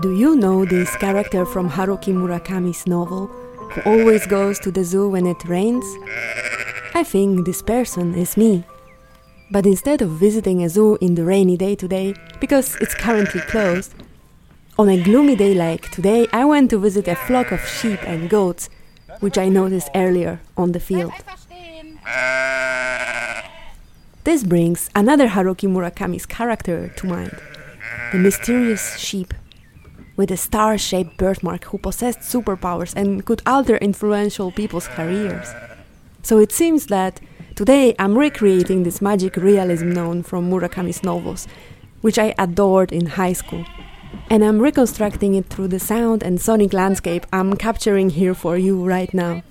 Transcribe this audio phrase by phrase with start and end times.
[0.00, 3.28] Do you know this character from Haruki Murakami's novel
[3.70, 5.84] who always goes to the zoo when it rains?
[6.94, 8.64] I think this person is me.
[9.52, 13.94] But instead of visiting a zoo in the rainy day today, because it's currently closed,
[14.78, 18.28] on a gloomy day like today, I went to visit a flock of sheep and
[18.28, 18.70] goats,
[19.22, 21.12] which I noticed earlier on the field.
[24.24, 27.40] This brings another Haruki Murakami's character to mind
[28.12, 29.32] the mysterious sheep
[30.16, 35.54] with a star shaped birthmark who possessed superpowers and could alter influential people's careers.
[36.22, 37.20] So it seems that
[37.54, 41.48] today I'm recreating this magic realism known from Murakami's novels,
[42.00, 43.64] which I adored in high school.
[44.32, 48.82] And I'm reconstructing it through the sound and sonic landscape I'm capturing here for you
[48.82, 49.42] right now.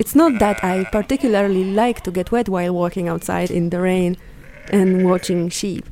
[0.00, 4.16] It's not that I particularly like to get wet while walking outside in the rain
[4.70, 5.86] and watching sheep.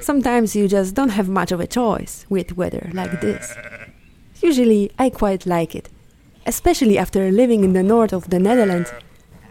[0.00, 3.54] Sometimes you just don't have much of a choice with weather like this.
[4.40, 5.90] Usually, I quite like it,
[6.46, 8.90] especially after living in the north of the Netherlands,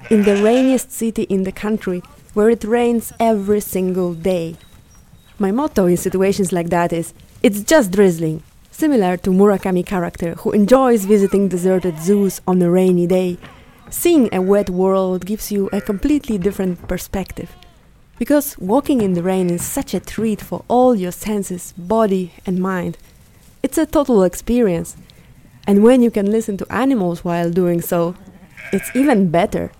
[0.09, 2.01] in the rainiest city in the country,
[2.33, 4.55] where it rains every single day.
[5.37, 7.13] My motto in situations like that is
[7.47, 13.07] it's just drizzling, similar to Murakami character who enjoys visiting deserted zoos on a rainy
[13.07, 13.37] day.
[13.89, 17.55] Seeing a wet world gives you a completely different perspective.
[18.19, 22.59] Because walking in the rain is such a treat for all your senses, body, and
[22.59, 22.97] mind.
[23.63, 24.97] It's a total experience.
[25.65, 28.13] And when you can listen to animals while doing so,
[28.73, 29.71] it's even better.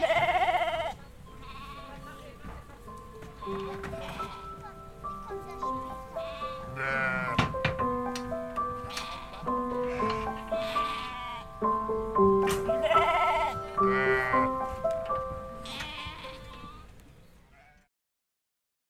[0.00, 0.24] 네.